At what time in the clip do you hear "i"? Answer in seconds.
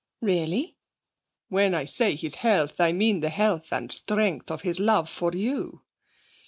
1.75-1.85, 2.81-2.91